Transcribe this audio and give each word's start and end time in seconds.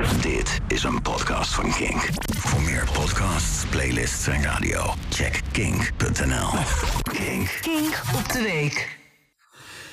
Dit 0.00 0.60
is 0.68 0.82
een 0.82 1.02
podcast 1.02 1.54
van 1.54 1.72
Kink. 1.72 2.08
Voor 2.36 2.62
meer 2.62 2.88
podcasts, 2.92 3.66
playlists 3.66 4.26
en 4.26 4.42
radio, 4.42 4.94
check 5.10 5.40
kink.nl. 5.52 6.48
Kink. 7.02 7.58
Kink 7.60 8.02
op 8.16 8.32
de 8.32 8.42
week. 8.42 8.98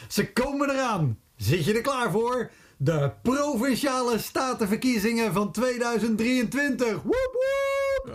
Ze 0.07 0.33
komen 0.33 0.69
eraan. 0.69 1.19
Zit 1.35 1.65
je 1.65 1.73
er 1.73 1.81
klaar 1.81 2.11
voor? 2.11 2.51
De 2.77 3.11
Provinciale 3.21 4.19
Statenverkiezingen 4.19 5.33
van 5.33 5.51
2023. 5.51 6.93
Woep 6.93 7.31
woep! 7.33 8.13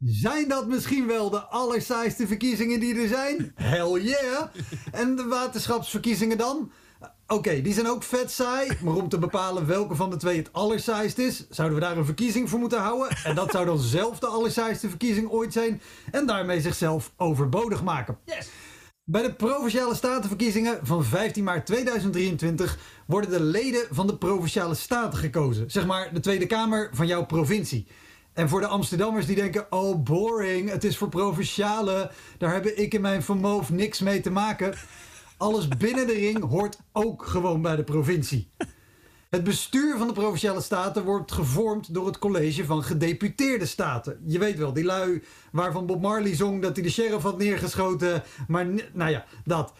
Zijn 0.00 0.48
dat 0.48 0.68
misschien 0.68 1.06
wel 1.06 1.30
de 1.30 1.40
allersaaiste 1.40 2.26
verkiezingen 2.26 2.80
die 2.80 3.00
er 3.00 3.08
zijn? 3.08 3.52
Hell 3.54 4.00
yeah! 4.00 4.42
En 4.92 5.16
de 5.16 5.24
waterschapsverkiezingen 5.24 6.38
dan? 6.38 6.72
Oké, 7.30 7.60
die 7.62 7.74
zijn 7.74 7.88
ook 7.88 8.02
vet 8.02 8.30
saai, 8.30 8.68
maar 8.80 8.94
om 8.94 9.08
te 9.08 9.18
bepalen 9.18 9.66
welke 9.66 9.94
van 9.94 10.10
de 10.10 10.16
twee 10.16 10.36
het 10.36 10.52
allersaaist 10.52 11.18
is, 11.18 11.46
zouden 11.50 11.78
we 11.78 11.84
daar 11.84 11.96
een 11.96 12.04
verkiezing 12.04 12.50
voor 12.50 12.58
moeten 12.58 12.80
houden. 12.80 13.16
En 13.24 13.34
dat 13.34 13.50
zou 13.50 13.64
dan 13.64 13.78
zelf 13.78 14.18
de 14.18 14.26
allersaaiste 14.26 14.88
verkiezing 14.88 15.30
ooit 15.30 15.52
zijn 15.52 15.80
en 16.10 16.26
daarmee 16.26 16.60
zichzelf 16.60 17.12
overbodig 17.16 17.82
maken. 17.82 18.18
Yes. 18.24 18.48
Bij 19.04 19.22
de 19.22 19.34
Provinciale 19.34 19.94
Statenverkiezingen 19.94 20.78
van 20.82 21.04
15 21.04 21.44
maart 21.44 21.66
2023 21.66 22.78
worden 23.06 23.30
de 23.30 23.42
leden 23.42 23.86
van 23.90 24.06
de 24.06 24.16
Provinciale 24.16 24.74
Staten 24.74 25.18
gekozen. 25.18 25.70
Zeg 25.70 25.86
maar 25.86 26.14
de 26.14 26.20
Tweede 26.20 26.46
Kamer 26.46 26.90
van 26.92 27.06
jouw 27.06 27.26
provincie. 27.26 27.86
En 28.32 28.48
voor 28.48 28.60
de 28.60 28.66
Amsterdammers 28.66 29.26
die 29.26 29.36
denken, 29.36 29.66
oh 29.70 30.02
boring, 30.02 30.70
het 30.70 30.84
is 30.84 30.96
voor 30.96 31.08
provinciale, 31.08 32.10
daar 32.38 32.52
heb 32.52 32.66
ik 32.66 32.94
in 32.94 33.00
mijn 33.00 33.22
vermoof 33.22 33.70
niks 33.70 34.00
mee 34.00 34.20
te 34.20 34.30
maken. 34.30 34.74
Alles 35.38 35.68
binnen 35.68 36.06
de 36.06 36.12
ring 36.12 36.44
hoort 36.44 36.78
ook 36.92 37.26
gewoon 37.26 37.62
bij 37.62 37.76
de 37.76 37.84
provincie. 37.84 38.50
Het 39.30 39.44
bestuur 39.44 39.98
van 39.98 40.06
de 40.06 40.12
Provinciale 40.12 40.60
Staten 40.60 41.04
wordt 41.04 41.32
gevormd 41.32 41.94
door 41.94 42.06
het 42.06 42.18
college 42.18 42.64
van 42.64 42.82
gedeputeerde 42.82 43.66
staten. 43.66 44.20
Je 44.24 44.38
weet 44.38 44.58
wel, 44.58 44.72
die 44.72 44.84
lui 44.84 45.22
waarvan 45.52 45.86
Bob 45.86 46.00
Marley 46.00 46.34
zong 46.34 46.62
dat 46.62 46.76
hij 46.76 46.84
de 46.84 46.90
sheriff 46.90 47.22
had 47.22 47.38
neergeschoten. 47.38 48.22
Maar 48.48 48.66
nou 48.92 49.10
ja, 49.10 49.24
dat. 49.44 49.72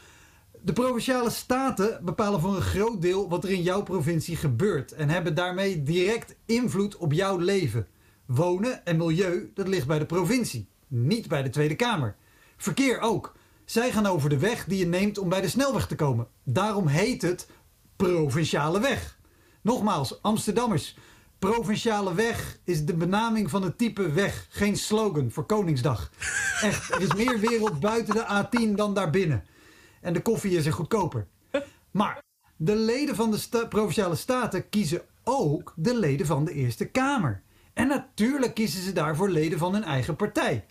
De 0.63 0.73
Provinciale 0.73 1.31
Staten 1.31 2.05
bepalen 2.05 2.41
voor 2.41 2.57
een 2.57 2.63
groot 2.63 3.03
deel 3.03 3.29
wat 3.29 3.45
er 3.45 3.51
in 3.51 3.63
jouw 3.63 3.83
provincie 3.83 4.37
gebeurt. 4.37 4.93
En 4.93 5.09
hebben 5.09 5.35
daarmee 5.35 5.83
direct 5.83 6.37
invloed 6.45 6.97
op 6.97 7.13
jouw 7.13 7.39
leven. 7.39 7.87
Wonen 8.27 8.85
en 8.85 8.97
milieu, 8.97 9.51
dat 9.55 9.69
ligt 9.69 9.87
bij 9.87 9.99
de 9.99 10.07
provincie. 10.07 10.69
Niet 10.87 11.29
bij 11.29 11.43
de 11.43 11.51
Tweede 11.51 11.77
Kamer. 11.77 12.17
Verkeer 12.57 13.01
ook. 13.01 13.37
Zij 13.69 13.93
gaan 13.93 14.07
over 14.07 14.29
de 14.29 14.39
weg 14.39 14.65
die 14.65 14.79
je 14.79 14.87
neemt 14.87 15.19
om 15.19 15.29
bij 15.29 15.41
de 15.41 15.49
snelweg 15.49 15.87
te 15.87 15.95
komen. 15.95 16.29
Daarom 16.45 16.87
heet 16.87 17.23
het 17.23 17.49
Provinciale 17.97 18.81
Weg. 18.81 19.19
Nogmaals, 19.63 20.23
Amsterdammers. 20.23 20.97
Provinciale 21.39 22.15
weg 22.15 22.59
is 22.65 22.85
de 22.85 22.95
benaming 22.95 23.51
van 23.51 23.63
het 23.63 23.79
type 23.79 24.13
weg, 24.13 24.47
geen 24.51 24.77
slogan 24.77 25.31
voor 25.31 25.47
Koningsdag. 25.47 26.11
Echt, 26.61 26.93
er 26.93 27.01
is 27.01 27.15
meer 27.15 27.39
wereld 27.41 27.81
buiten 27.81 28.15
de 28.15 28.45
A10 28.45 28.75
dan 28.75 28.95
daarbinnen. 28.95 29.45
En 30.01 30.13
de 30.13 30.23
koffie 30.23 30.57
is 30.57 30.67
er 30.67 30.73
goedkoper. 30.73 31.27
Maar 31.91 32.23
de 32.57 32.77
leden 32.77 33.17
van 33.17 33.31
de 33.31 33.67
Provinciale 33.69 34.17
Staten 34.17 34.69
kiezen 34.69 35.03
ook 35.25 35.73
de 35.77 35.99
leden 35.99 36.27
van 36.27 36.45
de 36.45 36.53
Eerste 36.53 36.87
Kamer. 36.87 37.43
En 37.73 37.89
natuurlijk 37.89 38.55
kiezen 38.55 38.83
ze 38.83 38.93
daarvoor 38.93 39.31
leden 39.31 39.59
van 39.59 39.73
hun 39.73 39.85
eigen 39.85 40.17
partij. 40.17 40.65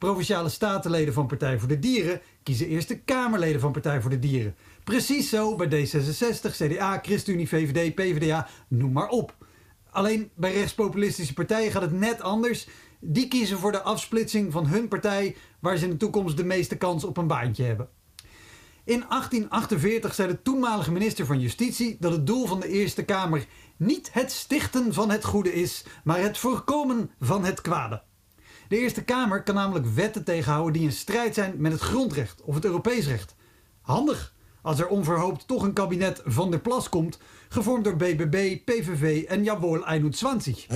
Provinciale 0.00 0.48
statenleden 0.48 1.14
van 1.14 1.26
Partij 1.26 1.58
voor 1.58 1.68
de 1.68 1.78
Dieren 1.78 2.20
kiezen 2.42 2.66
Eerste 2.66 2.98
Kamerleden 2.98 3.60
van 3.60 3.72
Partij 3.72 4.00
voor 4.00 4.10
de 4.10 4.18
Dieren. 4.18 4.54
Precies 4.84 5.28
zo 5.28 5.56
bij 5.56 5.66
D66, 5.66 6.50
CDA, 6.50 6.98
ChristenUnie, 7.02 7.48
VVD, 7.48 7.94
PvdA, 7.94 8.48
noem 8.68 8.92
maar 8.92 9.08
op. 9.08 9.34
Alleen 9.90 10.30
bij 10.34 10.52
rechtspopulistische 10.52 11.34
partijen 11.34 11.72
gaat 11.72 11.82
het 11.82 11.92
net 11.92 12.20
anders. 12.20 12.68
Die 13.00 13.28
kiezen 13.28 13.58
voor 13.58 13.72
de 13.72 13.82
afsplitsing 13.82 14.52
van 14.52 14.66
hun 14.66 14.88
partij 14.88 15.36
waar 15.58 15.76
ze 15.76 15.84
in 15.84 15.90
de 15.90 15.96
toekomst 15.96 16.36
de 16.36 16.44
meeste 16.44 16.76
kans 16.76 17.04
op 17.04 17.16
een 17.16 17.26
baantje 17.26 17.64
hebben. 17.64 17.88
In 18.84 19.04
1848 19.08 20.14
zei 20.14 20.28
de 20.28 20.42
toenmalige 20.42 20.92
minister 20.92 21.26
van 21.26 21.40
Justitie 21.40 21.96
dat 21.98 22.12
het 22.12 22.26
doel 22.26 22.46
van 22.46 22.60
de 22.60 22.68
Eerste 22.68 23.04
Kamer 23.04 23.46
niet 23.76 24.12
het 24.12 24.32
stichten 24.32 24.94
van 24.94 25.10
het 25.10 25.24
goede 25.24 25.52
is, 25.52 25.84
maar 26.04 26.20
het 26.20 26.38
voorkomen 26.38 27.10
van 27.18 27.44
het 27.44 27.60
kwade. 27.60 28.02
De 28.70 28.78
Eerste 28.78 29.04
Kamer 29.04 29.42
kan 29.42 29.54
namelijk 29.54 29.86
wetten 29.86 30.24
tegenhouden 30.24 30.72
die 30.72 30.82
in 30.82 30.92
strijd 30.92 31.34
zijn 31.34 31.54
met 31.56 31.72
het 31.72 31.80
grondrecht 31.80 32.42
of 32.42 32.54
het 32.54 32.64
Europees 32.64 33.06
recht. 33.06 33.34
Handig 33.80 34.34
als 34.62 34.78
er 34.78 34.88
onverhoopt 34.88 35.46
toch 35.46 35.62
een 35.62 35.72
kabinet 35.72 36.22
van 36.24 36.50
der 36.50 36.60
Plas 36.60 36.88
komt, 36.88 37.18
gevormd 37.48 37.84
door 37.84 37.96
BBB, 37.96 38.56
PVV 38.64 39.24
en 39.24 39.44
Jawohl 39.44 39.86
21. 39.88 40.66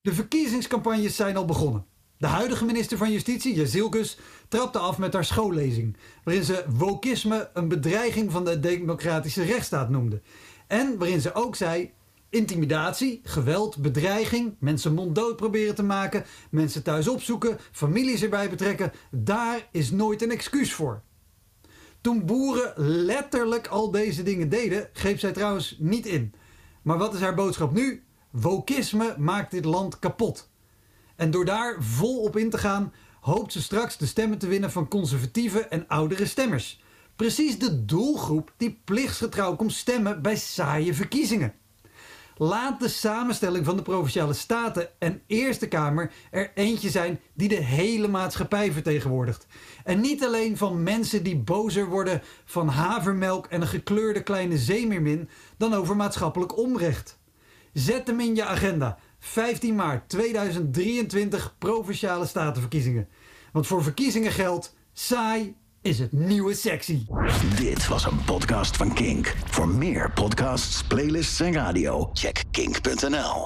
De 0.00 0.14
verkiezingscampagnes 0.14 1.16
zijn 1.16 1.36
al 1.36 1.44
begonnen. 1.44 1.86
De 2.18 2.26
huidige 2.26 2.64
minister 2.64 2.98
van 2.98 3.12
Justitie, 3.12 3.54
Jezilkus, 3.54 4.18
trapte 4.48 4.78
af 4.78 4.98
met 4.98 5.12
haar 5.12 5.24
schoollezing, 5.24 5.96
waarin 6.24 6.44
ze 6.44 6.64
wokisme 6.68 7.50
een 7.54 7.68
bedreiging 7.68 8.32
van 8.32 8.44
de 8.44 8.60
democratische 8.60 9.42
rechtsstaat 9.42 9.88
noemde. 9.88 10.22
En 10.66 10.98
waarin 10.98 11.20
ze 11.20 11.34
ook 11.34 11.56
zei: 11.56 11.92
intimidatie, 12.30 13.20
geweld, 13.24 13.76
bedreiging, 13.76 14.56
mensen 14.58 14.94
monddood 14.94 15.36
proberen 15.36 15.74
te 15.74 15.82
maken, 15.82 16.24
mensen 16.50 16.82
thuis 16.82 17.08
opzoeken, 17.08 17.58
families 17.72 18.22
erbij 18.22 18.50
betrekken, 18.50 18.92
daar 19.10 19.68
is 19.72 19.90
nooit 19.90 20.22
een 20.22 20.30
excuus 20.30 20.72
voor. 20.72 21.02
Toen 22.00 22.26
boeren 22.26 22.72
letterlijk 22.76 23.66
al 23.66 23.90
deze 23.90 24.22
dingen 24.22 24.48
deden, 24.48 24.88
greep 24.92 25.18
zij 25.18 25.32
trouwens 25.32 25.76
niet 25.78 26.06
in. 26.06 26.34
Maar 26.82 26.98
wat 26.98 27.14
is 27.14 27.20
haar 27.20 27.34
boodschap 27.34 27.72
nu? 27.72 28.04
Wokisme 28.30 29.14
maakt 29.18 29.50
dit 29.50 29.64
land 29.64 29.98
kapot. 29.98 30.50
En 31.16 31.30
door 31.30 31.44
daar 31.44 31.76
vol 31.82 32.22
op 32.22 32.36
in 32.36 32.50
te 32.50 32.58
gaan, 32.58 32.92
hoopt 33.20 33.52
ze 33.52 33.62
straks 33.62 33.96
de 33.96 34.06
stemmen 34.06 34.38
te 34.38 34.46
winnen 34.46 34.70
van 34.70 34.88
conservatieve 34.88 35.60
en 35.60 35.88
oudere 35.88 36.26
stemmers. 36.26 36.82
Precies 37.16 37.58
de 37.58 37.84
doelgroep 37.84 38.54
die 38.56 38.80
plichtsgetrouw 38.84 39.56
komt 39.56 39.72
stemmen 39.72 40.22
bij 40.22 40.36
saaie 40.36 40.94
verkiezingen. 40.94 41.54
Laat 42.38 42.80
de 42.80 42.88
samenstelling 42.88 43.64
van 43.64 43.76
de 43.76 43.82
Provinciale 43.82 44.32
Staten 44.32 44.88
en 44.98 45.22
Eerste 45.26 45.68
Kamer 45.68 46.12
er 46.30 46.50
eentje 46.54 46.90
zijn 46.90 47.20
die 47.34 47.48
de 47.48 47.62
hele 47.62 48.08
maatschappij 48.08 48.72
vertegenwoordigt. 48.72 49.46
En 49.84 50.00
niet 50.00 50.24
alleen 50.24 50.56
van 50.56 50.82
mensen 50.82 51.22
die 51.22 51.36
bozer 51.36 51.86
worden 51.86 52.22
van 52.44 52.68
havermelk 52.68 53.46
en 53.46 53.60
een 53.60 53.66
gekleurde 53.66 54.22
kleine 54.22 54.58
zeemeermin 54.58 55.28
dan 55.56 55.74
over 55.74 55.96
maatschappelijk 55.96 56.58
onrecht. 56.58 57.18
Zet 57.72 58.06
hem 58.06 58.20
in 58.20 58.34
je 58.34 58.44
agenda. 58.44 58.98
15 59.18 59.74
maart 59.74 60.08
2023 60.08 61.54
Provinciale 61.58 62.26
Statenverkiezingen. 62.26 63.08
Want 63.52 63.66
voor 63.66 63.82
verkiezingen 63.82 64.32
geldt, 64.32 64.74
saai 64.92 65.56
is 65.86 65.98
het 65.98 66.12
nieuwe 66.12 66.54
sexy. 66.54 67.06
Dit 67.56 67.88
was 67.88 68.04
een 68.04 68.24
podcast 68.24 68.76
van 68.76 68.94
Kink. 68.94 69.34
Voor 69.44 69.68
meer 69.68 70.12
podcasts, 70.12 70.82
playlists 70.82 71.40
en 71.40 71.52
radio, 71.52 72.10
check 72.12 72.42
kink.nl. 72.50 73.44